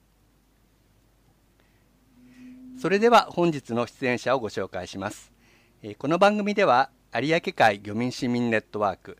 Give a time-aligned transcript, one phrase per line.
[2.78, 5.33] それでは本日の出演者をご紹介します。
[5.97, 9.16] この番組では有明海漁民市民ネットワーク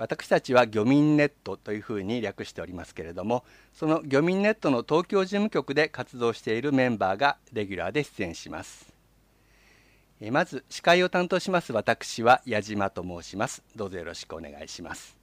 [0.00, 8.90] 私たちは漁民ネットというふうに略しておりますけれどもその漁民ネットの東京事務局で活動しているメンバーがレギュラーで出演します。
[10.30, 13.62] まず司会を担当します私は矢島と申します。
[13.76, 15.16] どうぞよろしくお願いします。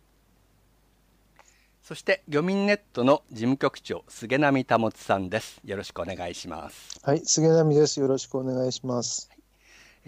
[1.81, 5.59] そして漁民ネットの事務局長菅波保さんです。
[5.65, 6.99] よろしくお願いします。
[7.01, 7.99] はい菅波です。
[7.99, 9.31] よろしくお願いします。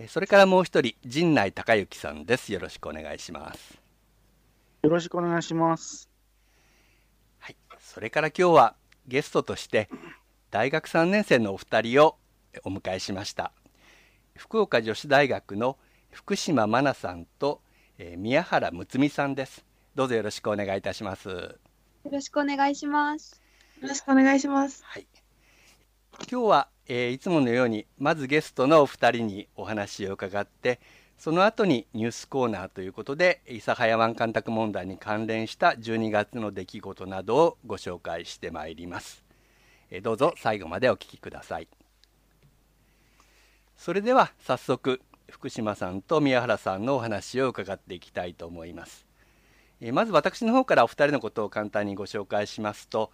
[0.08, 2.54] それからもう一人陣内孝之さんです。
[2.54, 3.89] よろしくお願いします
[4.82, 6.10] よろしくお願いします。
[7.40, 8.76] はい、それから今日は
[9.08, 9.90] ゲストとして
[10.52, 12.16] 大学3年生のお二人を
[12.64, 13.52] お迎えしました。
[14.38, 15.78] 福岡女子大学の
[16.12, 17.62] 福島真奈さんと、
[17.98, 19.66] えー、宮原睦美さんです。
[19.96, 21.28] どうぞよろしくお願いいたします。
[21.28, 21.58] よ
[22.10, 23.42] ろしくお願いします。
[23.82, 24.82] よろしくお願いします。
[24.86, 25.08] はい。
[26.32, 30.80] 今日は、えー、いつものようにまずゲストのお二人にお話を伺って、
[31.20, 39.22] その後にニュースコーナーということで諫早湾干拓問題に関連した12月の出来事などをご紹介してまいります。
[39.92, 41.68] えどうぞ最後までお聞きください。
[43.76, 49.06] それでは早速福島さんと宮原さんのお話を伺っていきたいと思います。
[49.82, 53.12] えまず私の方からお二人のことを簡単にご紹介しますと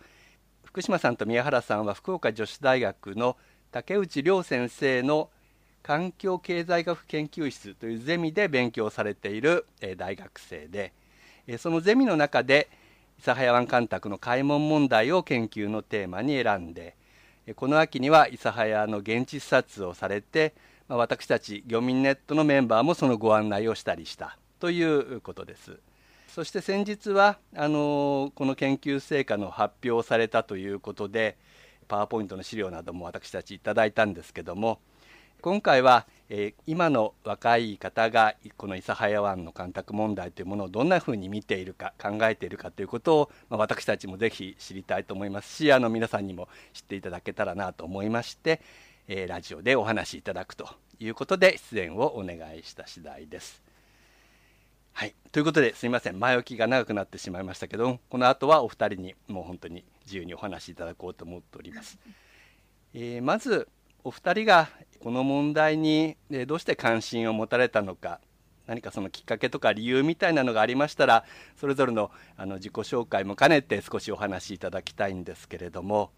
[0.63, 3.35] 福島さんと宮原さんは福岡女子大学の
[3.72, 5.31] 竹内涼先生の
[5.85, 10.91] 環境経済学研究室というゼミで勉強されている大学生で
[11.59, 12.69] そのゼミの中で
[13.22, 16.96] 諫早湾干拓の開門問題を研究のテーマに選んで
[17.56, 20.56] この秋には諫早の現地視察をされて
[20.88, 25.78] 私たち漁民ネットのメンバーもそのご案内をしたりしたということです。
[26.29, 31.38] そして先日はあのこの研究成果の発表をされたということで
[31.88, 34.79] パワーポイントの資料なども私たちいいたんですけども
[35.45, 48.59] 今回は、えー、今の若い方がこの諫早湾の干拓問題というものをどんなふうに見ているか考えているかということを、まあ、私たちもぜひ知りたいと思いますしあの皆さんにも知っていただけたらなと思いまして、
[49.07, 50.67] えー、ラジオでお話しいただくと
[51.00, 53.61] いうことで出演をお願いした次第です。
[54.94, 62.00] はい、ということですみません前置きが長くなってしまいましたけどこの後はお二人にもう本当に自由にお話しいただこうと思っております。
[62.96, 63.67] えー、まず
[64.05, 64.69] お二人が
[64.99, 66.16] この問題に
[66.46, 68.22] どうして関心を持たれたのか
[68.67, 71.25] 何かそのきっかけとか理由みたいなのがありましたら
[71.59, 76.11] それぞれのあの自己紹介も兼ねて少しお話しいただきたいんですけれども。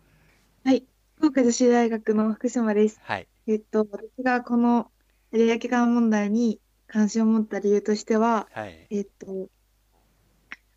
[0.66, 0.84] はい。
[1.16, 4.92] 福岡女子大学の福島です、はい、えっと私がこの
[5.31, 9.48] 有明間問題に関心を持った理由としては、はい、えっと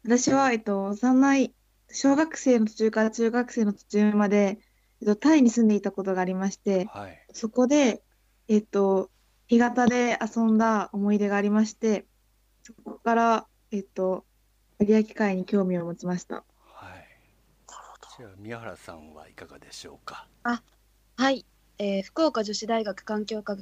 [0.05, 1.55] 私は、えっと、幼い
[1.91, 4.70] 小学生の途中から中学生の途中までえっと、
[5.21, 8.03] タイに住んでいたことがありまして、はい、そこで、
[8.49, 9.11] えっと、
[9.49, 12.05] 干潟で遊んだ思い出がありまして、
[12.63, 14.25] そこから、えっと、
[14.79, 16.37] 有明海に興味を持ちました。
[16.37, 16.43] は
[16.97, 17.07] い。
[18.19, 20.27] じゃあ、宮原さんはいかがでしょうか？
[20.45, 20.63] あ、
[21.17, 21.45] はい。
[21.79, 23.57] えー、福岡女子大学環境科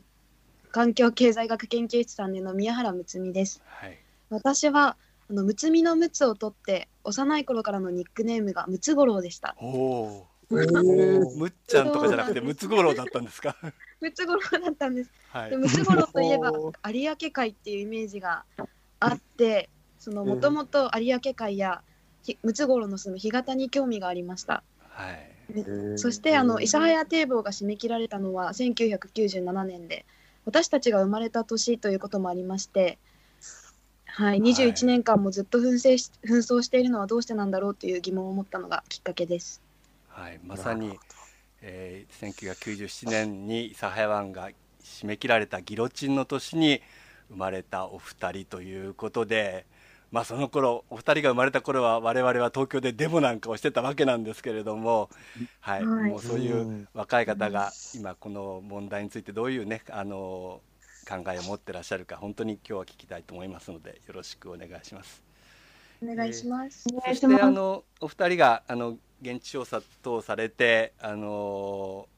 [0.73, 3.63] 環境経済学研究室3年の宮原睦美です。
[3.65, 3.99] はい
[4.31, 4.97] 私は
[5.31, 9.55] あの睦美の睦を取って幼い頃からのニックネームがムツゴロウでした。
[9.59, 13.57] おおえーむっちゃんとかじゃなくてムツゴロウだったんですか？
[14.01, 15.11] ムツゴロウだったんです。
[15.29, 18.45] はいでムツゴロウといえばお 有明海っていうイメージが
[19.01, 19.69] あって、
[19.99, 21.83] そのもともと有明海や
[22.23, 24.63] ひムツゴロウの住む干潟に興味がありました。
[24.81, 25.39] はい
[25.97, 30.05] そしてあの諫早堤防が締め切られたのは1997年で
[30.45, 32.99] 私たちが生まれた年ということもありまして、
[34.05, 39.63] はい、21年間もずっと紛争し紛争しているのはどうしてなんだろうという疑問を持ったのがきっかけです。
[40.19, 40.99] はい、まさに、
[41.63, 44.51] えー、1997年に諫早湾が
[44.83, 46.83] 締め切られたギロチンの年に
[47.31, 49.65] 生まれたお二人ということで、
[50.11, 55.09] まあ、その頃お二人が生まれた頃は我々は東京でデモなんかをしてたわけなんですけれども、
[55.61, 60.61] はいはいもうそういううん若い方が今この問題についてどういうねあの
[61.09, 65.23] 考えを持ってらっしゃるか本当に今日は聞きたいと思いますのでよろしくお願いします。
[66.03, 66.89] お願いします。
[66.93, 72.09] お願そしてあのお二人があの現地調査等されてあの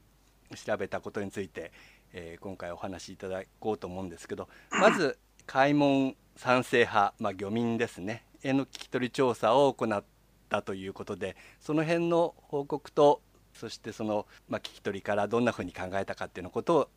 [0.55, 1.71] 調べたことについて、
[2.13, 10.03] えー今回お話しいただこうと思うんですけどまず開門賛成派、まあ、漁民ですねへの聞き取り調査を行っ
[10.49, 13.21] たということでその辺の報告と
[13.53, 16.89] そしてその、まあ、聞き取りからどんなふうに考えたかっていうのことを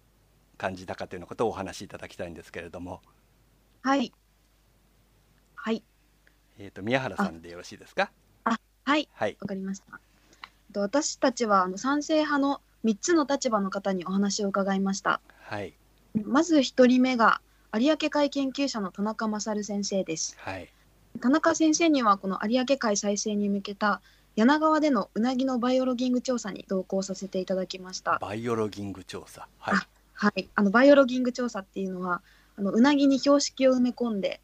[0.56, 3.02] 感じたかというのことをお話しいただきたいんですけれども、
[3.82, 4.12] はい。
[5.56, 5.82] はい。
[6.58, 8.12] えー、と宮原さんでよろしいですか？
[8.84, 9.08] はい。
[9.12, 10.00] はいわかりました。
[10.72, 15.20] と私たちはあの賛成派の3つの立場の方にお話を伺いました。
[15.40, 15.72] はい
[16.22, 17.40] まず1人目が
[17.74, 20.36] 有明海研究者の田中勝先生です。
[20.38, 20.68] はい
[21.20, 24.00] 田中先生にはこの有明海再生に向けた
[24.36, 28.18] 柳川でのうなぎのバイオロギング調査に同行させていただきました。
[28.20, 32.22] バイオロギング調査はいあはい、あのバイオロギング調査っていうのは
[32.56, 34.40] あのうなぎに標識を埋め込んで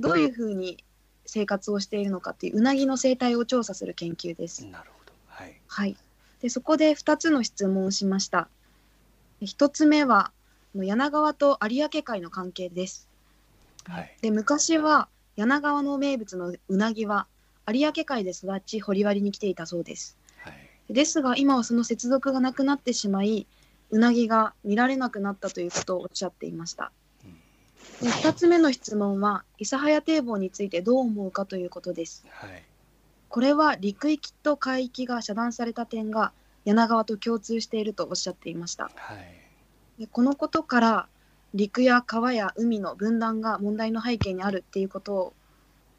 [0.00, 0.82] どういうふうに
[1.32, 4.66] 生活をしているのかっていううなぎの生態を調査する研究です。
[4.66, 5.96] なるほどはいはい、
[6.42, 8.48] でそこで2つの質問をしました。
[9.40, 10.30] 1つ目は
[10.74, 13.08] 柳川と有明海の関係です。
[13.84, 17.26] はいで昔は柳川の名物のうなぎは
[17.66, 20.18] 有明海で育ち掘割に来ていたそうです。
[20.36, 23.46] はいですが今はその接続がなくなってしまい
[23.90, 26.92] うなぎが見られなくなったということをおっしゃっていました。
[28.02, 32.26] で2つ目の質問は諫早堤防についてどう思うかということです。
[32.28, 32.62] はい
[33.28, 36.32] これは陸域と海域が遮断された点が
[36.66, 38.90] 柳川と共通しているとおっしゃっていました。
[38.94, 41.08] はいでこのことから
[41.54, 45.32] 陸や川や海の分断が問題の背景にあるっていうことを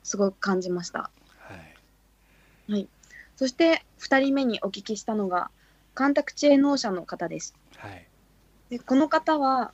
[0.03, 1.09] すごく感じました。
[2.69, 2.87] はい
[3.37, 5.49] そして2人目にお聞きしたのが
[5.95, 7.55] 干拓地営農者の方です。
[7.77, 8.05] はい
[8.69, 9.71] でこの方は、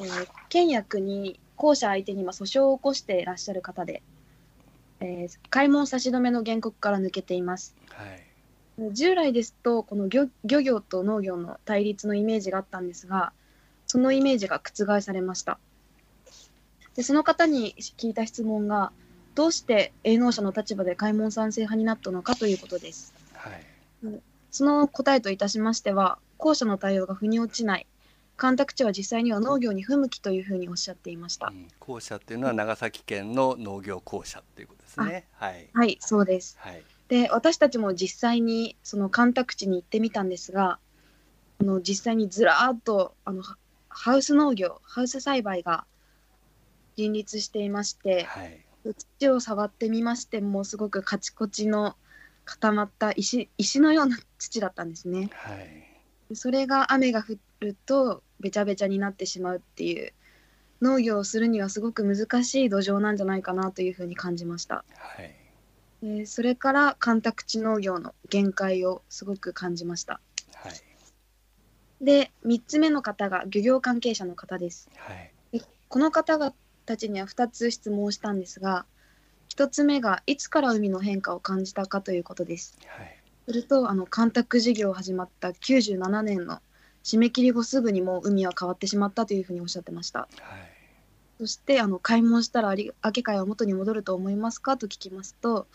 [0.00, 4.02] えー県や国公社相手に今訴訟を起こしていらっしゃる方で、
[5.00, 7.74] えー開門差し止めの原告から抜けています。
[7.90, 8.92] はい。
[8.92, 13.32] 従来ですとこの漁漁業と農業の対立のイメージがあったんですが
[13.88, 15.58] そのイメージが覆されました。
[16.94, 18.92] でその方に聞いた質問が
[19.34, 23.14] どうして営農者の立場で開門賛成派になったのかということです。
[23.34, 24.20] はい。
[24.50, 27.86] その答えといたしましては後者の対応が腑に落ちない
[28.38, 31.48] 干拓地は実際には農業に不向きというふうにおっしゃっていました。
[31.48, 35.26] うん校舎っていうのは長崎県の農業校舎っていうことですね。
[35.32, 35.68] はい。
[35.74, 36.56] はいそうです。
[36.60, 36.82] はい。
[37.08, 40.78] で私たちも実際にその干拓地に行ってみたんですが
[41.60, 43.56] あの実際にずらーっとあのハ
[43.88, 45.84] ハウス農業ハウス栽培が
[46.96, 48.64] 林立していましてはい。
[49.18, 51.96] 土を触ってみましてもすごくカチコチの
[52.44, 55.28] 固まった石石のような土だったんですね。
[55.32, 56.36] はい。
[56.36, 60.12] それが雨が降るとべちゃべちゃになってしまうっていう
[60.80, 64.84] 農業をするにはすごく難しい土壌なんじゃないかなというふうに感じました。
[64.96, 65.34] はい
[66.02, 70.20] えーそれから干拓地農業の限界をすごく感じました。
[70.54, 70.72] はい
[72.00, 74.88] で3つ目の方が漁業関係者の方です。
[74.96, 76.54] はいでこの方々
[76.86, 78.86] たちには2つ質問をしたんですが
[79.50, 82.78] 1つ目がいつから海の変化を感じたかということです。
[82.86, 86.60] はいするとあの干拓事業始まった97年の
[87.04, 90.20] 締め切り後すぐにもう海は変わってしまったというふうにおっしゃってました。
[90.20, 90.28] はい
[91.38, 95.68] そしてあの開門したら有明海は元に戻ると思いますかと聞きますと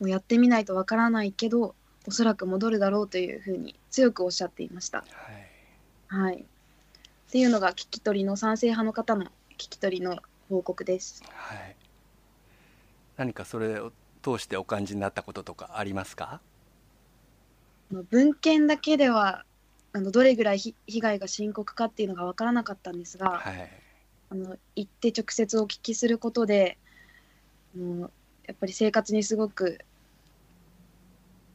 [0.00, 1.74] もうやってみないとわからないけど
[2.06, 4.98] おそらく戻るだろうというふうに強くおっしゃっていました。
[4.98, 9.26] はいはい、っていうのが聞き取りの賛成派の方の
[9.58, 11.22] 聞き取りの報告です。
[11.30, 11.76] はい
[13.18, 13.92] 何かそれを
[14.22, 16.40] 通してお感じになったこととかありますか？
[18.10, 19.44] 文献だけでは
[19.94, 23.70] あのどれぐらいひ被害が深刻かっていうのが分からなかったんですが、はい
[24.30, 26.78] あの行って直接お聞きすることで
[27.76, 28.10] もう
[28.46, 29.78] やっぱり生活にすごく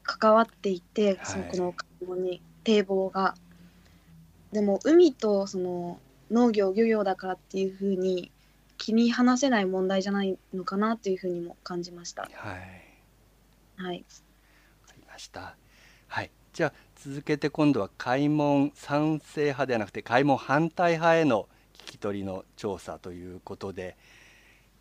[0.03, 3.35] 関わっていて、はいそのこの買い物に堤防が。
[4.53, 5.99] でも海とその
[6.31, 8.31] 農業漁業だからっていうふうに
[8.77, 12.23] 切り離せない問題じゃないのかなというふうにも感じました。
[12.23, 12.33] はい
[13.75, 14.05] はい、
[14.81, 15.55] わかりました。
[16.07, 16.31] はい。
[16.53, 23.95] じゃあ続けて今度は開門賛成派ではなくて開門反対派への聞き取りの調査ということで、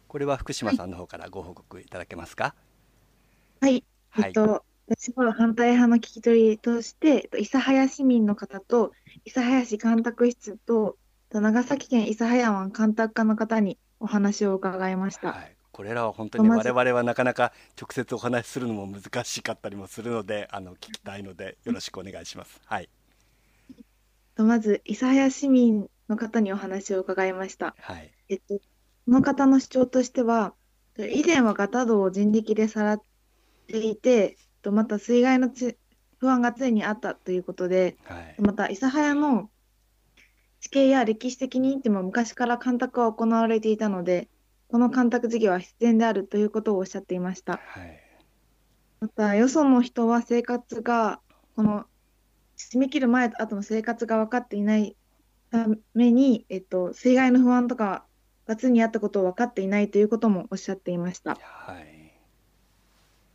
[0.09, 2.55] これは福島さんの方からご報告いただけますか？
[3.61, 3.85] はい。
[4.11, 4.25] はい。
[4.27, 8.93] えっと、私は反対派の聞き取りとして、えっと、諫早市民の方と、
[9.25, 10.97] 諫早市干拓室と
[11.31, 15.33] 長崎県諫早湾干拓課の方にお話を伺いました。
[15.33, 15.58] はい。
[15.79, 22.61] これらは本当に我々はなかなか直接お話しするのも難しかったりもするので、あの聞きたいのでよろしくお願いします。
[22.65, 22.89] はい。
[24.35, 27.77] とまず、諫早市民の方にお話を伺いました。
[27.79, 28.11] はい。
[28.29, 28.61] えっと、こ
[29.07, 30.53] の方の主張としては、
[30.99, 33.03] 以前はガタ道を人力でさらっ
[33.69, 35.79] ていて、えっとまた水害のつ
[36.19, 38.35] 不安が常にあったということで、はい。
[38.41, 39.49] また諫早の
[40.59, 44.29] 地形や歴史的に見ても昔から干拓は行われていたので、
[44.69, 47.61] この干拓事業は必然であるということをおっしゃっていました。
[47.65, 48.01] はい。
[49.01, 51.21] また、よその人は生活が、
[51.57, 51.87] この
[52.57, 54.97] 締め切る前と後の生活が分かっていない
[55.51, 58.05] ために、えっと、水害の不安とか
[58.47, 61.39] が常にあったことを分かっていないということもおっしゃっていました。
[61.41, 62.13] はい。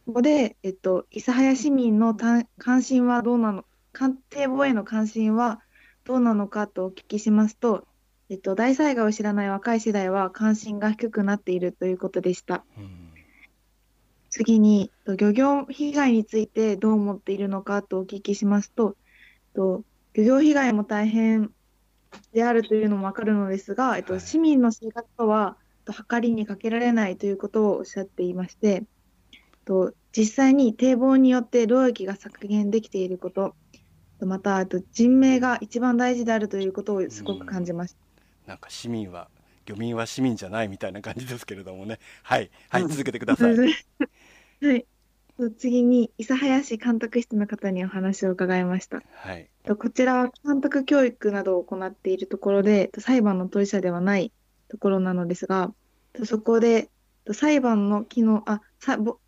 [0.06, 5.62] ここで、えっと、諫早市民のた関心はどうなの、官邸防衛の関心は
[6.04, 7.88] どうなのかとお聞きしますと、
[8.34, 12.66] えっと、大災害を知らない若い世代は関心が低くなっているということでした。
[12.80, 13.14] うん。
[14.32, 18.98] 次に、と漁業被害についてどう思っているのかとお聞きしますと、
[19.54, 19.84] と
[20.16, 21.52] 漁業被害も大変
[22.34, 28.84] であるというのもわかるのですが、えっと、はい市民の生活とはと計りにかけられないということをおっしゃっていまして、
[29.64, 33.54] と実際に堤防によって労役が削減できていること、
[34.20, 38.13] とまたあと人命が一番大事であるということをすごく感じました。
[38.48, 39.30] なんか市民は
[39.66, 42.00] 漁民は市民じゃないみたいな感じですけれどもね。
[42.24, 42.52] はい。
[42.70, 42.82] はい。
[42.84, 43.56] 続けてください。
[43.58, 44.86] はい。
[45.38, 49.02] と次に、諫早市監督室の方にお話を伺いました。
[49.14, 49.50] はい。
[49.64, 54.32] とこちらは監督教育などを行っているところで、と裁判の当事者ではない
[54.68, 55.74] ところなのですが、
[56.14, 56.90] とそこで
[57.26, 59.20] と裁判の機能、あ、さぼ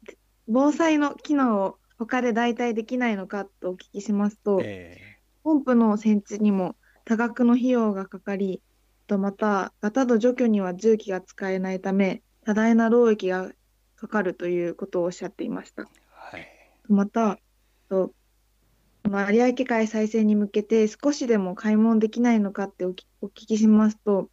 [0.48, 4.98] 防災の機能を他で代替できないのかとお聞きしますと、え
[5.44, 8.62] ポンプの設置にも多額の費用がかかり、
[9.08, 13.52] とまた、ガタ度除去には重機が使えないため、多大な労役が
[13.96, 15.84] かかるということをおっしゃっていました。
[15.84, 16.48] ーはい。
[16.88, 17.40] また、
[17.90, 18.14] と
[19.08, 24.30] 有明海再生に向けて少しでも開門できないのかっておきお聞きしますと、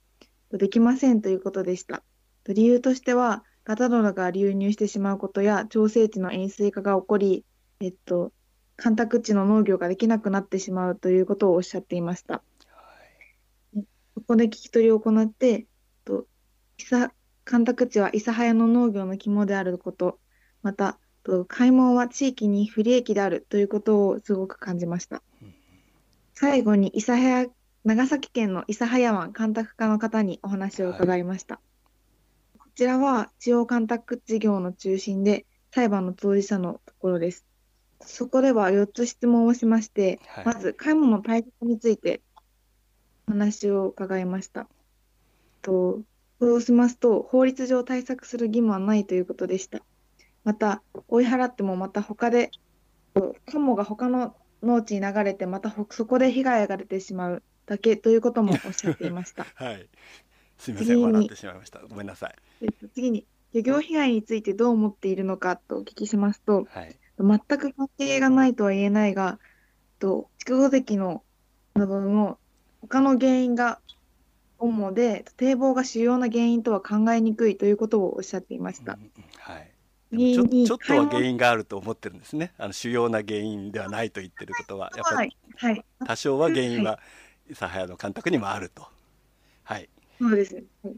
[0.51, 2.03] とできませんということでした。
[2.45, 7.45] と理由としては、ガタドラが流入してしまうことや、調整地の塩水化が起こり、
[7.81, 8.33] えっと、
[8.77, 12.43] 干拓地の農業ができなくなってしまうということをおっしゃっていました。
[14.15, 15.67] そこで聞き取りを行って、
[16.05, 16.27] と
[16.79, 17.11] 諫
[17.45, 20.19] 干拓地は諫早の農業の肝であること、
[20.63, 25.23] また、と開門は地域に不利益であるということをすごく感じました。
[26.35, 27.47] 最後に諫早、
[27.85, 31.61] 長崎県の諫早湾干拓課の方にお話を伺いました。
[32.59, 37.47] こちらは地方干拓事業の中心で裁判の当事者のところです。
[38.01, 42.32] そこでは4つ質問をしまして、はいまず買い物の対策についてお
[43.33, 44.69] 話を伺いました。
[45.63, 46.03] と
[46.41, 49.81] そうしますと、法律上対策する義務はないということでした。
[50.43, 52.51] また、追い払ってもまた他で、
[53.47, 59.47] カモが他の農地に流れて、またほそこで被害が出てしまうだけということもおっしゃっていました。
[59.55, 59.89] はい。
[60.59, 60.97] すみません。
[60.97, 61.79] 次に笑ってしまいました。
[61.89, 62.35] ごめんなさい。
[62.63, 66.97] えっと次に、漁業被害についてどう思っているのかとお聞きしますと、はい。
[67.21, 69.39] 全く関係がないとは言えないが、
[70.01, 71.23] と筑後関の
[71.75, 72.39] などの
[72.83, 73.81] 他の原因が
[74.59, 78.99] 主で、堤防が主要な原因とは考えにくいということをおっしゃっていました
[79.39, 79.73] はい。
[80.13, 82.53] ちょちょっとは原因があると思ってるんですね。
[82.59, 86.99] あの主要な原因ではないと言ってることは、やっぱりはい、はい、多少は原因は
[87.49, 88.87] 諫早の監督にもあると。
[89.63, 89.89] はい。
[90.19, 90.65] そうですね。
[90.85, 90.95] はい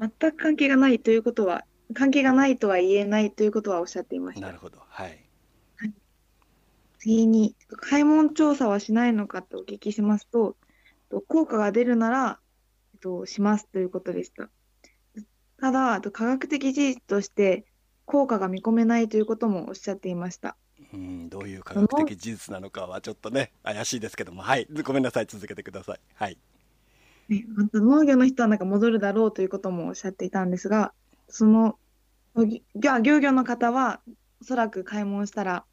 [0.00, 4.46] 全く関係がないということは、関係がないとは言えないということはおっしゃっていました。
[4.46, 4.78] なるほど。
[4.88, 5.26] はい。
[6.98, 10.56] 次に、開門調査はしないのかとお聞きしますと、
[11.10, 12.38] と効果が出るなら、
[12.94, 14.48] えっと、しますということでした。
[15.60, 17.66] ただ、科学的事実として
[18.06, 20.56] 効果が見込めないということもおっしゃっていました。
[20.94, 24.40] うんうん、どういう科学的事実なのかはちょっとね怪しいですけども。
[24.40, 24.66] はい。
[24.82, 25.26] ごめんなさい。
[25.26, 26.00] 続けてください。
[26.14, 26.38] はい。
[27.28, 30.92] ね、また農業の人はなんか戻るだろうということもおっしゃっていたんですが、
[31.28, 31.78] その、
[32.36, 34.00] ぎ漁漁業の方は、
[34.40, 35.64] おそらく開門したら、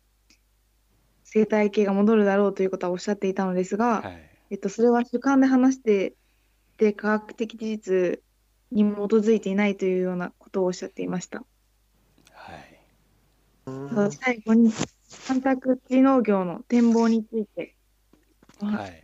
[1.24, 6.16] 生態系が戻るだろうということはおっしゃっていたのですが、はいえっと、それは主観で話して
[6.78, 8.20] で、科学的事実
[8.72, 11.44] に基づいていないというようなことをおっしゃっていました。
[12.34, 12.80] はい
[13.66, 13.72] う
[14.06, 14.72] ん最後に、
[15.28, 17.76] 干拓地農業の展望について、
[18.62, 19.04] はい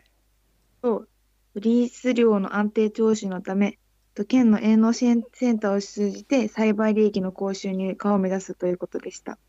[0.82, 1.08] と、
[1.56, 3.80] リース量の安定徴収のため、
[4.14, 9.40] と県の営農支援センターを通じて栽培利益の高収入化を目指すということでした。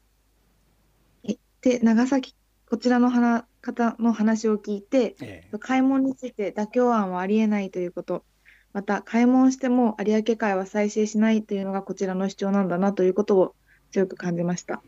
[1.22, 2.34] えで、長崎、
[2.68, 5.58] こちらの花方の話を聞いて、ええ。
[5.58, 8.24] 開門について妥協案はありえないということ、
[8.72, 13.54] また開門しても有明海は再生しないというのがこちらの主張なんだなということを
[13.92, 14.82] 強く感じました。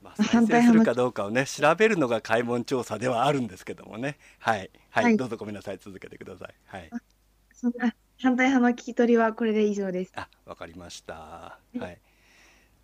[0.00, 4.16] まあ、再 反対するかどうかをね調べるのが開門調査ではあるんですけどもね。
[4.38, 4.70] はい。
[4.90, 5.16] はい、はい。
[5.16, 6.54] どうぞごめんなさい続けてください。
[6.66, 6.90] はい。
[7.52, 10.12] そんな反対派の聞き取りはこれで以上です。
[10.14, 11.14] あわかりました。
[11.14, 12.00] はい。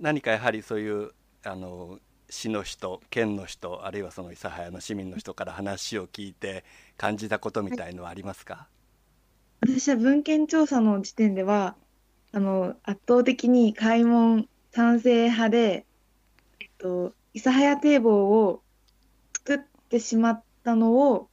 [0.01, 1.13] 何かやはりそういう
[1.45, 2.01] あの
[2.33, 6.65] 市の人県の人あるいはその諫早の市民の人から話を聞いて
[6.97, 8.69] 感じたことみたいのはありますか、
[9.61, 11.77] 私は文献調査の時点では、
[12.33, 15.87] あの、圧倒的に開門賛成派で、
[16.61, 18.65] えっと、諫早堤防を
[19.47, 19.59] 作っ
[19.89, 21.31] てしまったのを、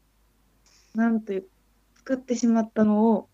[0.94, 1.50] なんという、
[1.98, 3.30] 作ってしまったのを、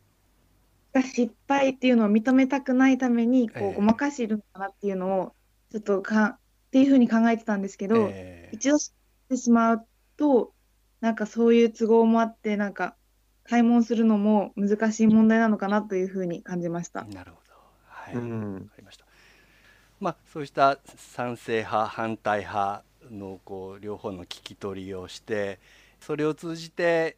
[0.93, 3.71] が失敗っていうのを認めたくないために、こええ。
[3.71, 5.35] う、ごまかしているのかなっていうのを、
[5.71, 6.39] ちょっとか、
[6.75, 8.55] っていうふうに考えてたんですけど、ええ。
[8.57, 8.93] 一度知っ
[9.29, 10.53] てしまうと、
[10.99, 12.97] なんかそういう都合もあって、なんか
[13.45, 17.07] 開門するのも難しい問題なのかなというふうに感じました。
[17.07, 17.53] なるほど。
[17.87, 18.69] はい、わうん。
[18.69, 19.05] かりました。
[20.01, 25.59] まあそうした賛成派反対派のこう両方の聞き取りをして
[26.01, 27.17] それを通じて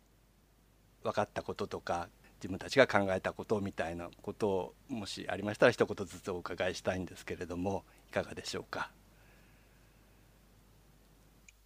[1.03, 8.91] 分かったこととか自分たちが考えたことみたいなことをもしありましたら一言ずつお伺いしたいんですけれどもいかがでしょうか？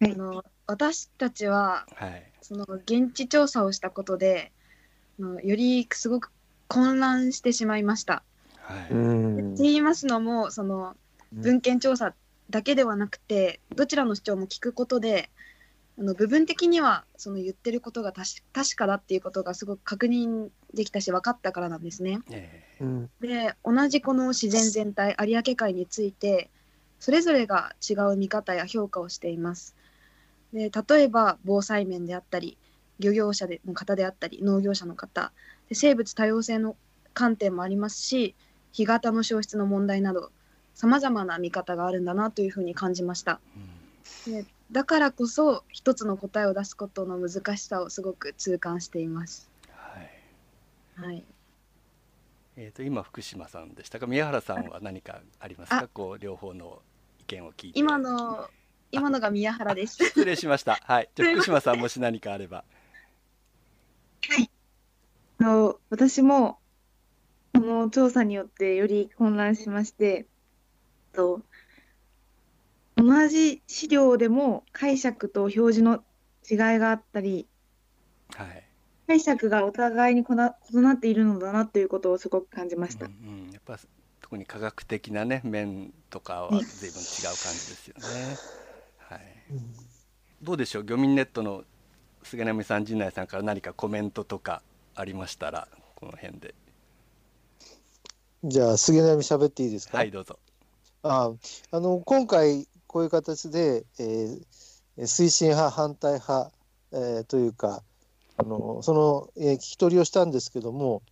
[0.02, 2.32] あの私たちははい。
[2.40, 4.50] その現地調査をしたことで
[5.20, 6.32] あのよりすごく
[6.66, 8.24] 混乱してしまいました。
[8.56, 9.54] はい、うん。
[9.54, 10.96] って言いますのもその
[11.32, 12.14] 文献調査
[12.50, 15.30] だけではなくてどちらの主張も聞くことで
[15.98, 22.20] あの部分的にはその言ってることが確確かだっていうことがすごく確認できたし分かったからなんですね。
[22.30, 22.62] え。
[22.80, 23.10] うん。
[23.20, 26.50] で同じこの自然全体有明海について
[26.98, 29.76] それぞれが違う見方や評価をしています。
[30.52, 32.58] で例えば防災面であったり
[32.98, 35.32] 漁業者での方であったり農業者の方
[35.68, 36.76] で生物多様性の
[37.14, 38.34] 観点もありますし
[38.72, 40.30] 干潟の消失の問題など
[40.74, 43.40] さまざまな見方があるんだなというふうに感じました。
[44.26, 44.32] うん。
[44.32, 49.50] でだからこそ一つの答えを出すことの難しさをすごく痛感しています。
[49.68, 51.06] はい。
[51.06, 51.24] はい、
[52.56, 54.06] えー、と今福島さんでしたか？
[54.06, 55.78] 宮原さんは何かありますか？
[55.80, 56.80] あこう両方の
[57.20, 57.78] 意見を聞いて。
[57.78, 58.48] 今の
[58.92, 60.04] 今のが宮原です。
[60.04, 60.78] 失礼しました。
[60.82, 61.08] はい。
[61.14, 62.64] じゃあ福島さんもし何かあれば。
[65.38, 66.58] あの私も
[67.54, 70.26] この調査によってより混乱しまして、
[71.14, 71.40] と
[72.96, 76.04] 同じ資料でも解釈と表示の
[76.48, 77.48] 違いがあったり、
[78.36, 78.64] はい。
[79.06, 83.06] 解釈がお互いにこな異なっているのだなということをすごく感じました。
[83.06, 83.78] うんうん、やっぱ
[84.20, 86.62] 特に科学的なね面とかはね。
[86.62, 88.36] 随分違う感じですよね。
[89.52, 89.62] はい、
[90.42, 90.84] どうでしょう？
[90.84, 91.64] 漁民ネットの
[92.22, 94.62] 菅波さん陣内さんから何かコメントとか
[94.94, 96.54] ありましたらこの辺で。
[98.44, 100.38] じゃあ杉並喋っていいですか、はいどうぞ。
[101.02, 101.32] あ
[101.70, 104.42] あの今回こういう形で、えー
[104.98, 106.52] 推進派反対派、
[106.92, 107.82] えーというか
[108.36, 111.02] あのその、えー聞き取りをしたんですけども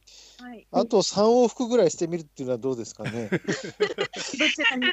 [0.40, 3.28] はい、あと3往復ぐらいしてみるっていうのはどうですかね。
[3.30, 4.92] どちらにも。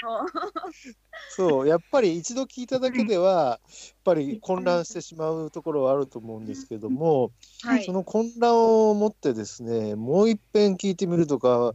[1.30, 3.60] そうやっぱり一度聞いただけではやっ
[4.04, 7.32] ぱり混乱してしまうところはあると思うんですけども、
[7.62, 7.86] はい。
[7.86, 11.74] その混乱を持ってですねもう一遍聞いてみるとか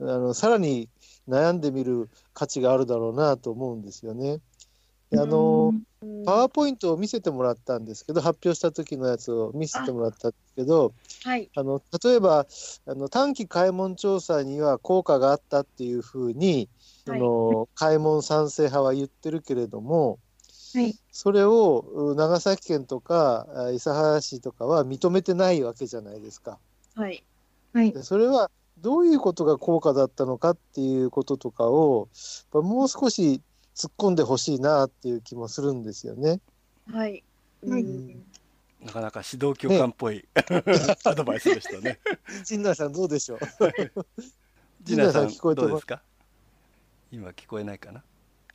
[0.00, 0.88] あのさらに
[1.28, 4.40] 悩んでみる価値があるだろうなと思うんですよね。
[5.10, 5.72] であの
[6.26, 10.92] パワーポイントを見せてもらったんですけど発表した時のやつを見せてもらったんですけど
[11.24, 12.46] はい、あの例えば
[12.86, 16.68] あの短期開門調査には効果があったっていうふうに、はい
[17.06, 20.18] その開門賛成派は言ってるけれども
[20.74, 20.94] はい。
[21.12, 26.58] それをう長崎県とかあ諫早市とかは認めてないわけじゃないですか。
[26.96, 27.22] はい、
[27.72, 27.92] はい。
[27.92, 32.08] でそれはどういうことが効果だったのかっていうこととかを
[32.52, 33.40] もう少し
[33.74, 36.40] 突っ込んでほしいなっていう気もするんですよね。
[36.92, 37.22] はい。
[37.66, 37.82] はい。
[37.82, 38.24] うん
[38.80, 40.28] なかなか指導教官っぽい、
[41.06, 41.98] アドバイスでしたね。
[42.44, 43.38] 陣内さんどうでしょう？
[44.84, 45.70] 陣内さん聞こえてます？
[45.70, 46.02] どうですか？
[47.10, 48.04] 今聞こえないかな？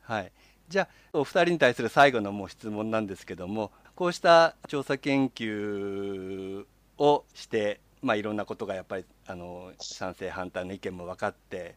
[0.01, 0.31] はい。
[0.67, 6.63] じゃあお二人に対する最後のもう質問なんですけどもこうした調査研究
[6.99, 11.75] をして、まあ、いろんなことがやっぱりあの賛成反対の意見も分かって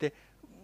[0.00, 0.12] で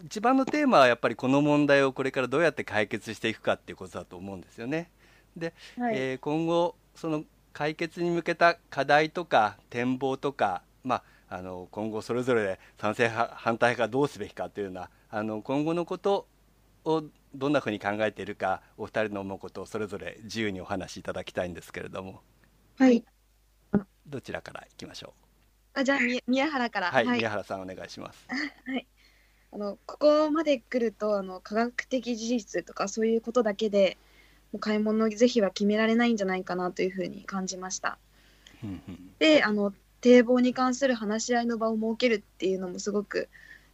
[0.05, 4.91] 一番のテーマはやっぱりこの問題をこれからどうやって解決していくかっていうことだと思うんですよね。
[5.37, 5.95] で、はい。
[5.97, 16.27] えー今後その解決に向けた課題とか展望とか、まあ、あの今後それぞれ賛成派反対派がどうすべきかというようなあの今後のこと
[16.85, 17.03] を
[17.35, 22.23] どんなふうに考えているかお二人の思うことをそれぞれ自由にお話しいただきたいんですけれども
[22.79, 23.05] はい。
[24.07, 25.15] どちらからいきましょ
[25.75, 26.89] あじゃあみ宮原から。
[26.89, 28.27] うはい、宮原さんお願いします
[29.53, 33.97] あのここまで来るとあの科学的事実とかそういうことだけで
[34.53, 37.99] もう買い物の是非は決められないんじゃないかなというふうに感じました。
[38.63, 39.11] うんうん。
[39.19, 43.29] であの堤防に関する話し合いの場を設けるっていうのもすごく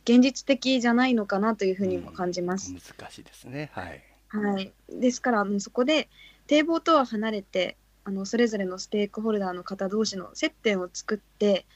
[0.04, 2.72] 現実的じゃないのかなというふうにも感じます。
[2.72, 3.70] 難しいですね。
[3.72, 4.02] はい。
[4.28, 6.08] はい、ですからもうそこで
[6.46, 11.66] 堤防とは離れてあのそれぞれのステークホルダーの方同士の接点を作って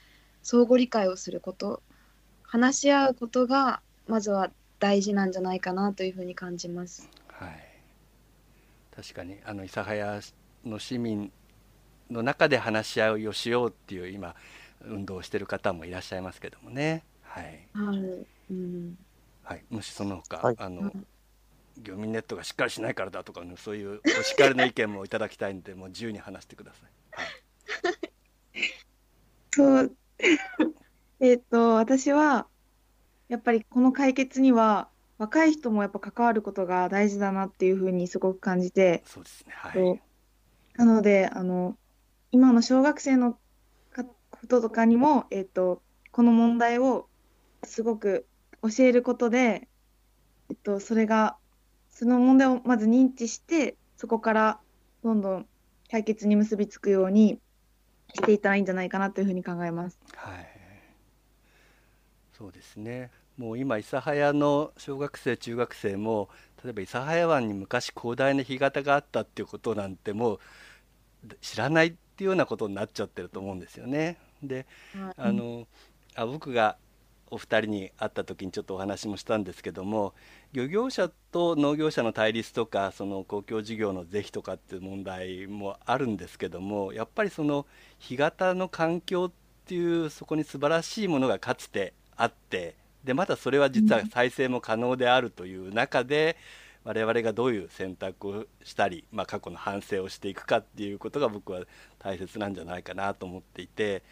[0.42, 1.82] 相互理解をすること
[2.42, 7.08] 話し合うことがまずは大事なんじゃないかなというふうに感じます。
[7.28, 7.50] はい、
[8.94, 10.20] 確かにあの諫早
[10.64, 11.30] の市民
[12.10, 14.34] の中で話し合いをしようっていう今
[14.84, 17.04] 運動をしている方もいらっしゃいますけどもね。
[17.22, 18.98] はい、はい、うん、
[19.44, 21.06] はい、もしその他、はいあのうん
[21.82, 26.90] 漁民ネットがしっかりしないからだとか、ね、そういうお叱りの意見もいただきたいんでもう自由に話してください。
[27.12, 28.10] はい、
[29.54, 29.96] そう。
[31.20, 32.46] えっと、私は、
[33.30, 39.52] やっぱりこの解決には、若い人もやっぱ関わることが大事だなっていうふうにすごく感じて、そうですね。
[39.54, 40.02] はい。
[40.74, 41.76] なので、あの、
[42.32, 43.38] 今の小学生の
[43.92, 47.08] かこととかにも、えっと、この問題を
[47.64, 48.26] すごく
[48.62, 49.68] 教えることで、
[50.48, 51.36] えっと、それが、
[51.88, 54.60] その問題をまず認知して、そこから
[55.04, 55.46] どんどん
[55.88, 57.38] 解決に結びつくように
[58.12, 60.00] していったらいいんじゃないかなというふうに考えます。
[60.16, 60.48] はい。
[62.32, 63.10] そうですね。
[63.40, 66.28] もう今諫早の小学生中学生も
[66.62, 70.40] 例えば諫早湾に昔広大な干潟があったっていうことなんてもう
[71.40, 74.18] 知らないっていうようなことになっちゃってると思うんですよね。
[74.42, 75.66] で、はいあの
[76.16, 76.76] あ僕が
[77.30, 80.12] お二人に会った時にちょっとお話もしたんですけども
[80.52, 87.66] 漁業者と農業者の対立とかその公共事業の是非とかっていう問題もあるんですけどもやっぱりその
[88.00, 89.32] 干潟の環境っ
[89.64, 92.74] ていうそこに素晴らしいものがかつてあって
[93.04, 96.36] でまたそれは実は再生も可能であるという中で、
[96.84, 101.62] 我々がどういう選択をしたり、まあ、過去の反省をしていくかっていうことが僕は
[101.98, 104.02] 大切なんじゃないかなと思っていて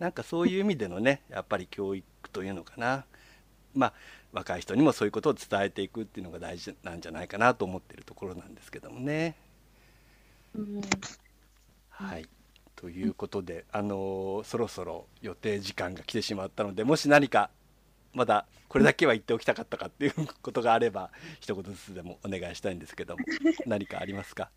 [0.00, 3.04] なんかそういう意味でのねやっぱり教育というのかな。
[3.74, 3.92] まあ
[4.32, 9.36] 若い人にもそういうことを伝えていくっていうのが大事なんじゃないかなと思っているところなんですけどもね。
[10.54, 10.80] うん。
[11.90, 12.26] はい。
[12.74, 17.50] ということで、あのーそろそろ予定時間が来てしまったのでもし何か
[18.16, 23.22] まだこれだけは言っておきたかったかっていうことがあれば 一言ずつでもお願いしたいんですけども
[23.66, 24.50] 何かありますか？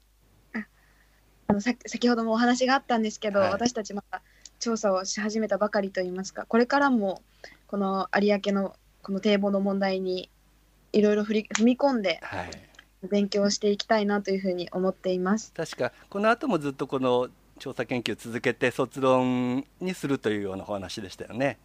[1.48, 3.52] あのさ先ほどもお話があったんですけど、はい。
[3.52, 4.22] 私たちまだ
[4.60, 7.22] 調査をし始めたばかりといいますかこれからも
[7.67, 10.30] この有明のこの堤防の問題に
[10.93, 12.50] いろいろ振り踏み込んではい。
[13.10, 15.54] 勉強していきたいなというふうに思っています。
[15.54, 21.58] 確かこの後もずっとこの調査研究を続けて卒論にするというようなお話でしたよね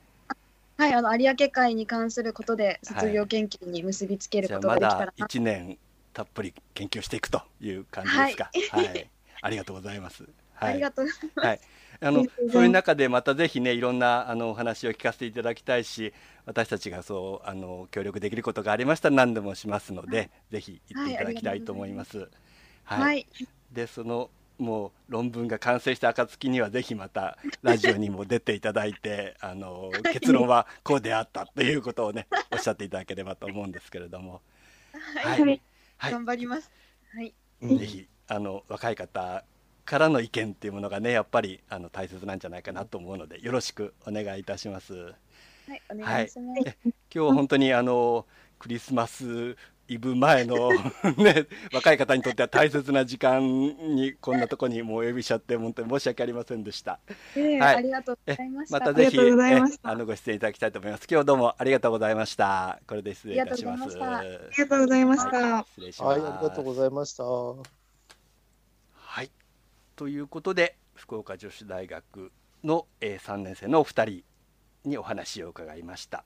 [0.77, 5.79] はい、あの有明海に関することで卒業研究に結びつけることができたらな、1年
[6.13, 8.51] たっぷり研究していくという感じですか。
[8.71, 9.11] はい、
[9.43, 10.25] ありがとうございます。
[10.55, 10.73] はい。
[10.73, 11.07] ありがとう。
[11.37, 11.61] はい、
[12.01, 16.13] ああの そういう中でまたぜひねいろんなあのお話を聞かせていただきたいし
[16.47, 22.29] 私たちがそうあの協力できることがありましたら何でもしますので、ぜひ言っていただきたいと思います。
[22.85, 23.27] はい、はい、
[23.73, 34.43] でそのもう論文が完成した暁にはぜひまたラジオにも出ていただいて あの結論はこうであったということをねおっしゃっていただければと思うんですけれども、
[35.23, 35.61] はい、はい。
[35.97, 36.13] はい。
[36.13, 36.71] 頑張ります。
[37.15, 39.45] はい、ぜひあの若い方
[39.85, 44.95] からの意見っていうものがねやっぱりあの大切なんじゃないかなと思うのでよろしくお願いいたします。
[44.95, 46.61] はい、お願いします。
[46.63, 48.27] 今日は本当にあの
[48.59, 49.57] クリスマス
[49.89, 50.71] イブ前の
[51.19, 57.01] ね、若い方にとっては大切な時間にこんなとこにもうお呼びしちゃって本当に申し訳ありませんでした。
[57.37, 58.79] ええはいありがとうございました。
[58.79, 61.01] またぜひありがとうございまえしたあのご出演いただきたいと思います。
[61.03, 62.81] 今日はどうもありがとうございました。
[62.87, 63.99] これで失礼いたします。
[64.01, 65.37] あありがとうございました。
[65.37, 66.21] はい失礼します。
[66.21, 67.25] はい、ありがとうございました。
[67.25, 69.31] はい、
[69.97, 74.25] ということで福岡女子大学の、えー3年生のお二人
[74.85, 76.25] にお話を伺いました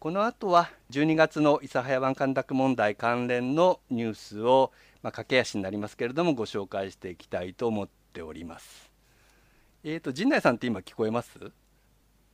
[0.00, 4.70] この後は12月の諫早湾干拓問題関連のニュースを、
[5.02, 8.88] まあ、駆け足になりますけれどもご紹介していきたいと思っております。
[9.82, 11.30] えーと陣内さんって今聞こえます？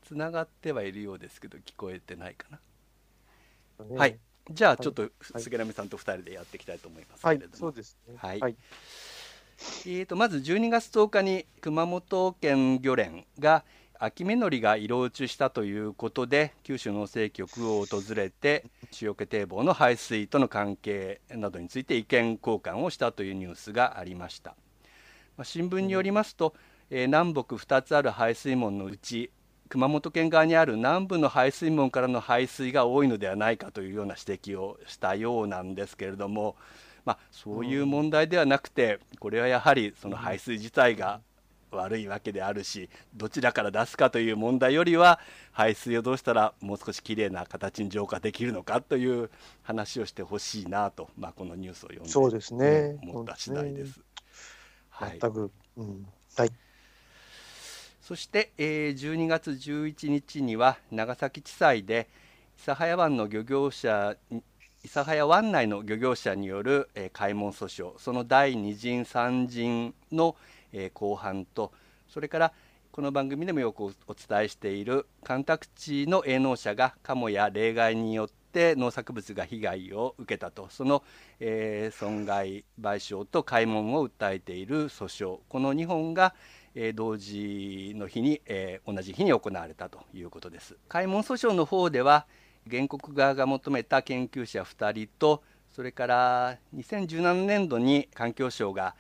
[0.03, 2.49] つながってはいるようですけど聞こえてないか
[3.79, 3.97] な、ね。
[3.97, 4.19] はい。
[4.51, 5.43] じゃあちょっとはい。
[5.43, 7.39] 杉並さんと二人でやっていきたいと思いますけはい。
[7.39, 8.15] れども、、そうですね。
[8.19, 8.41] はい。
[8.41, 8.57] はい。
[9.87, 13.65] えー、とまず12月10日に熊本県漁連が
[14.05, 18.67] 秋目のりが色落ちしたということで九州農政局を訪れて
[19.01, 24.57] 塩気堤防の排水との関係などについて意見交換をしたというニュースがありました、
[25.39, 26.55] まあ新聞によりますと、
[26.91, 29.31] えー南北2つある排水門のうち
[29.71, 36.57] 熊本県側にある南部の排水門からの排水が多いのではないかというような指摘をしたようなんですけれども、
[37.07, 41.23] まあ、そういう問題ではなくてこれはやはりその排水自体が
[41.77, 45.21] 悪いわけであるしどちらから出すかという問題よりは
[45.53, 49.31] 排水をどうしたらもう少しきれいな形に浄化できるのかという
[49.63, 54.01] 話をしてほしいなと、まあ、このニュースを読んでそうですね思った次第です。
[54.91, 55.51] はい全く。
[55.77, 56.07] うん。
[56.37, 56.51] はい。
[58.01, 62.09] そして、えー12月11日には長崎地裁で
[62.59, 64.17] 諫早湾の漁業者
[64.85, 70.37] 諫早湾内の漁業者による、えー開門訴訟その第2陣3陣の、
[70.75, 71.73] えー公判と
[72.09, 72.53] それから
[72.93, 81.03] この番組でもよくおお伝えしている干拓地の営農者がカモや例外によって農作物が被害を受けたとその、
[81.41, 86.35] えー 損害賠償と開門を訴えている訴訟この2本が、
[86.75, 90.77] えー同時の日に、えー同じ日に行われたということです。
[90.89, 92.27] 開門訴訟の方では
[92.71, 98.95] 原告側が求めた研究者2人とそれから2017年度に環境省が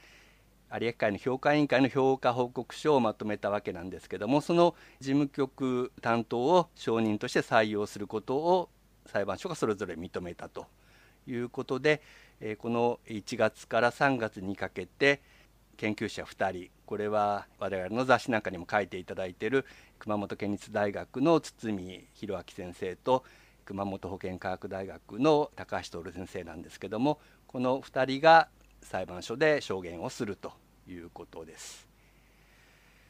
[0.72, 8.70] 有明海の評価委員会の評価報告書をまとめたわけなんですけどもその事務局担当を証人として採用することを
[9.07, 10.66] 裁判所がそれぞれ認めたと
[11.27, 12.03] いうことで、
[12.40, 15.20] えこの1月から3月にかけて
[15.77, 19.64] 研究者2人これは我々の雑誌なんかにも書いていただいている
[19.98, 23.24] 熊本県立大学の堤弘明先生と
[23.64, 28.48] 熊本保健科学大学の高橋徹先生なんですけどもこの2人が
[28.85, 30.53] 裁判所で証言をすると
[30.88, 31.88] いうことです。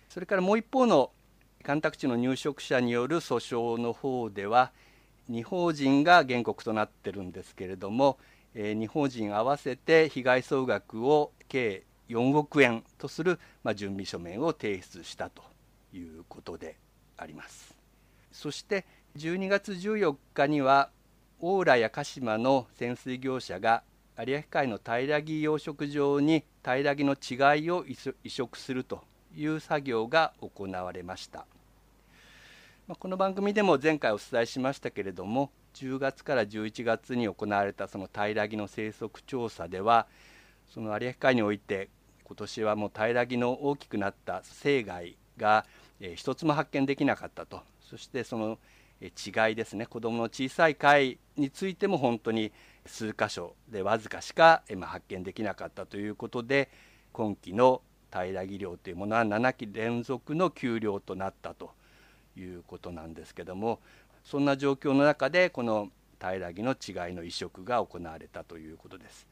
[0.08, 1.10] それからもう一方の
[1.62, 4.70] 干拓地の入植者による訴訟の方では
[5.28, 8.18] 二法人が原告となってるんですけれども、
[8.54, 15.42] えー、二法人合わせて被害総額を計4億円とする、まあ、準備書面を提出したと
[15.94, 16.76] いうことで
[17.16, 17.74] あります。
[18.30, 18.84] そして
[19.16, 20.90] 12月14日には
[21.40, 23.82] 大浦や鹿島の潜水業者が
[24.16, 29.02] 有明海の平木養殖場に平木の稚貝を移植すると
[29.36, 31.46] いう作業が行われました。
[32.86, 40.06] まあこの番組でも前回お伝えしましたけれども10月から11月に行われたその平木の生息調査では
[40.68, 41.88] その有明海において
[42.22, 45.64] 今年はもう平木の大きくなった生骸が、
[46.00, 48.58] えー一つも発見できなかったとそしてその
[49.00, 52.52] えー違いですね子どもの小さい貝についても本当に
[52.86, 56.70] 数箇所でわずかしか、発見できなかったということで
[57.12, 61.72] 今期の平木漁というものは7期連続の休漁となったと
[62.36, 63.80] いうことなんですけども
[64.24, 65.88] そんな状況の中でこの
[66.20, 69.26] 平木の違いの移植が行われたということです。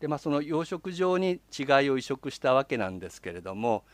[0.00, 3.84] でまあ、その養殖場に違いを移植したわけなんですけれども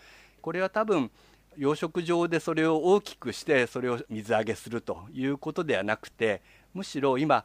[0.40, 1.11] これは多分
[1.59, 6.40] 養殖場でそれを大きくしてそれを水揚げするということではなくて
[6.74, 7.44] むしろ今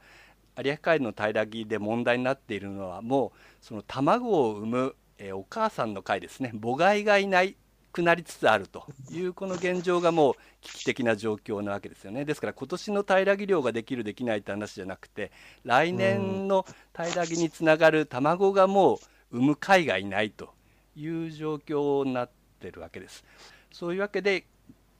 [0.57, 7.55] 有明海の平木で問題になっているのはもうその卵を産む、えーお母さんの貝ですね母貝がいない
[7.91, 15.31] くなりつつあるというこの現状がもう危機的な状況なわけですよねですから今年の平木漁ができるできないって話じゃなくて
[15.63, 18.95] 来年の平木につながる卵がも
[19.31, 20.53] う産む貝がいないと
[20.95, 23.23] いう状況になってるわけです。
[23.71, 24.45] そういうわけで、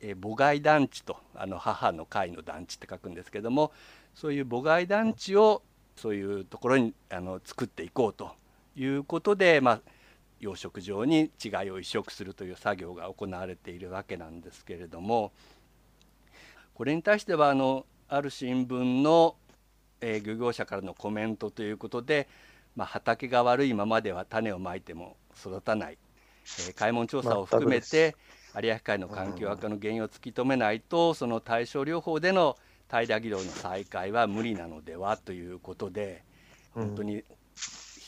[0.01, 3.71] えー母貝団地とあの母の貝の団地って書くんですけども
[4.13, 5.63] そういう母貝団地を
[5.95, 8.31] そういうところにあの作っていこうと
[8.75, 9.81] いうことで、まあ、
[10.39, 15.31] 養殖場に稚貝を移植するという作業が行われているわけなんですけれども
[16.73, 19.35] これに対してはあのある新聞の
[20.01, 22.27] えー漁業者からのコメントということで、
[22.75, 25.97] まあ、畑が悪いままでは種をまいても育たない、
[26.59, 28.15] えー開門調査を含めて
[28.61, 32.57] 有明海の環境悪化の原因を突き止めないとその対症療法での
[33.01, 36.23] 平漁業の再開は無理なのではということで
[36.73, 37.23] 本当に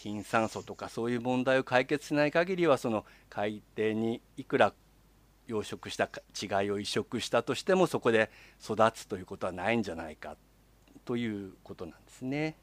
[0.04, 4.74] 貧酸素とかそういう問題を解決しない限りはその海底にいくら
[5.48, 8.30] 養殖したか違いを移植したとしてもそこで
[8.64, 10.38] 育つということはないんじゃないか
[11.04, 12.56] ということなんですね。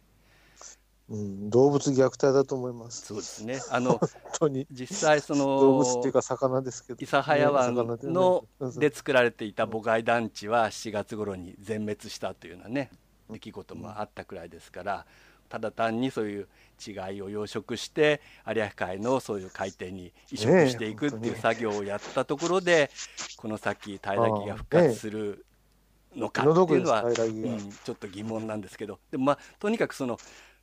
[1.08, 3.06] うん、動物虐待だと思います。
[3.06, 3.60] そうですね。
[3.70, 4.66] あの本当に。
[4.70, 6.98] 実際そ動物っていうのか魚ですけど。
[6.98, 12.90] 諫早湾のうんで作られていた母貝団地は7月頃に全滅したというようなね
[13.30, 15.06] 出来事もあったくらいですから
[15.48, 16.48] ただ単にそういう
[16.84, 22.90] 違いを養殖して有明海のそういう海底に移植していくっていう作業をやったところで
[23.36, 25.44] この先平らぎが復活する
[26.16, 27.04] のかっていうのは、
[27.84, 28.98] ちょっと疑問なんですけど。
[29.10, 30.18] でもまあとにかくその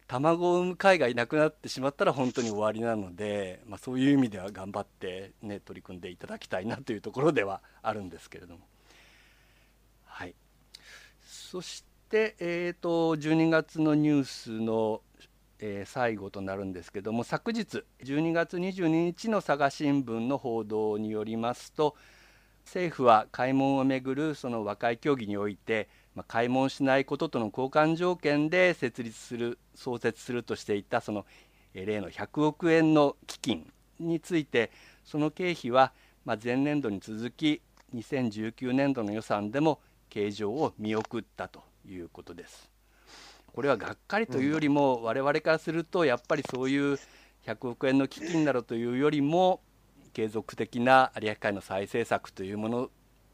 [0.10, 8.62] 卵を産む貝がいなくなってしまったら本当に終わりなので、まあ、そういう意味では頑張って、ね、取り組んでいただきたいなというところではあるんですけれども。
[10.06, 10.34] はい、
[11.22, 15.02] そして、えー、と12月のニュースの、
[15.60, 21.96] えー最後となるんですけども昨日12月22日の佐賀新聞の報道によりますと
[22.66, 31.26] 政府は開門をめぐるその和解協議において、まあ、開門しないこととの交換条件で設立する創設するとしていたその
[31.74, 34.70] えー例の100億円の基金について
[35.06, 35.94] その経費は
[36.26, 37.62] まあ前年度に続き
[37.96, 39.80] 2019年度の予算でも
[40.10, 42.70] 計上を見送ったということです。
[43.54, 47.00] これはがっかりというよりも、我々からするとやっぱりそういう
[47.46, 49.62] 100億円の基金などというよりも
[50.12, 52.90] 継続的な有明海の再生策というもの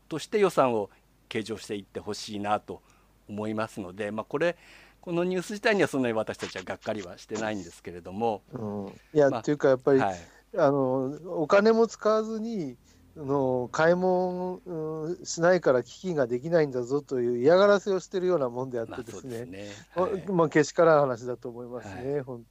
[0.07, 0.91] として予算を
[1.27, 2.81] 計上していってほしいなと
[3.29, 4.55] 思いますので、まあ、これ
[5.01, 10.15] このニュース自体にはそんなに私たちはがっかりはしてないんですけれども、うん、いや、まあっていうかやっぱり、はい、
[10.57, 12.75] あのお金も使わずに
[13.17, 22.43] あの開門、うんしないから基金ができないんだぞという嫌がらせをしているようなもんであっまあてですね、そうですね、おはいまあ、けしからん話だと思いますね、は本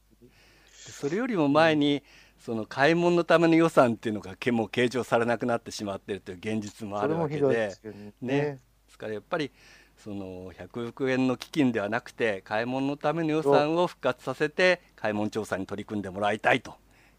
[0.90, 2.02] それよりも前に、
[2.44, 8.12] その開門のための予算っていうのがけもう計上されなくなってしまっているという現実もあるわけでですね。
[8.20, 8.38] ね
[8.86, 9.50] ですからやっぱり
[9.96, 16.74] その100億円の基金ではなくて開門のための予算を復活させて開門調査に取り組んでもらいたいと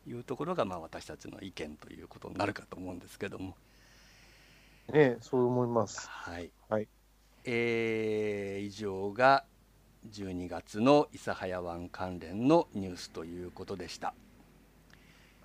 [0.07, 3.55] いうところがまあ私たちの意見ということになるかと思うんですけども。
[4.93, 6.07] ねそう思います。
[6.07, 6.87] はい、はい
[7.45, 9.43] えー以上が
[10.07, 14.13] 12月の諫早湾関連のニュースということでした。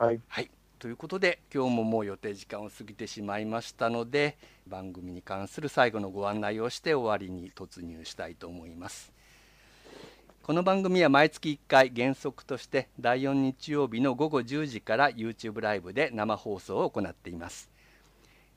[0.01, 9.13] はい、はい、ということで今日ももう予定時間を過ぎてしまいましたので番組に関する最後のご案内をして終わりに突入したいと思います。
[10.43, 17.69] この番組は毎月1回原則として第4日曜日の午後10時から YouTube ライブで生放送を行っています。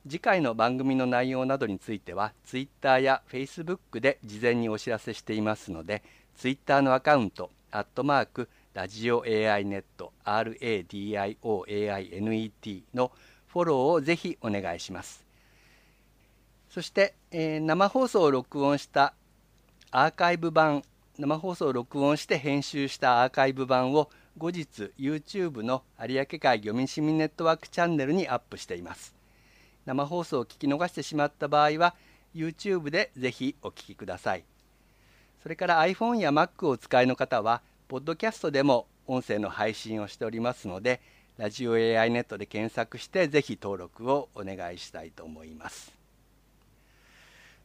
[0.08, 6.02] 次回の番組の内容などについては Twitter や Facebook で事前にお知らせしていますので
[6.36, 11.42] Twitter のアカウントアットマークラジオ AI ネット RADIOAINET
[12.92, 13.12] の
[13.46, 15.24] フォローをぜひお願いします。
[16.68, 19.14] そして、えー生放送を録音した
[19.92, 20.82] アーカイブ版
[21.20, 29.14] 生放送を録音して編集したアーカイブ版を後日 YouTube の有明海漁民市民ネットワークチャンネルにアップしています。
[29.86, 31.94] 生放送を聞き逃してしまった場合は
[32.34, 34.42] YouTube でぜひお聞きください。
[35.44, 41.02] それから iPhone や Mac をお使いの方はポッドキャストでも音声の配信をしておりますので
[41.36, 45.92] ラジオ AI ネットで検索してぜひ登録をお願いしたいと思います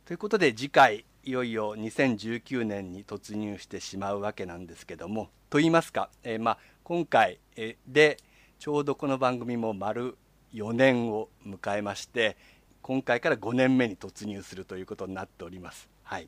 [0.06, 7.40] ということで次回いよいよ2019年に突入してしまうわけなんですけどもと言いますか、えーまあ、今回
[7.88, 8.18] で
[8.60, 10.18] ちょうどこの番組も丸
[10.54, 12.36] 4年を迎えまして
[12.82, 15.88] 今回から5年目に突入するということになっております。
[16.04, 16.28] はい、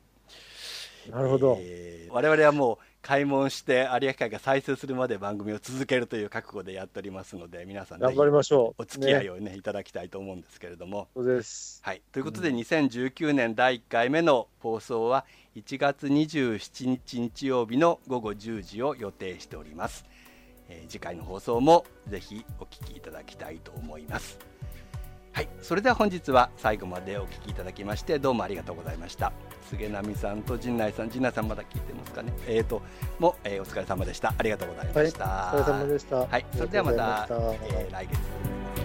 [1.10, 1.58] なるほど。
[1.60, 8.82] えー我々はもう開門して有明海が再生するまで番組を続けるという覚悟でやっておりますので皆さんぜ頑ひ張りましょう。
[8.82, 11.08] お付き合いねをねいただきたいと思うんですけれども。
[11.14, 11.80] そうです。
[11.82, 15.24] はい、ということで2019年第1回目の放送は
[15.56, 20.04] 1月27日日曜日の午後10時を予定しております、
[20.68, 24.51] えー次回の放送もぜひお聞きいただきたいと思います
[25.32, 29.32] はい、それでは本日は最後までお聞きいただきましてどうもありがとうございました。
[29.70, 32.34] 菅波さんと陣内さん陣内さんまだ聞いてますかね？
[32.46, 32.82] えーと
[33.18, 34.34] も、えーお疲れ様でした。
[34.36, 36.16] ありがとうございまはい、おした、疲れ様でした。
[36.16, 37.34] はい、それではまたました。
[37.34, 38.81] えー来月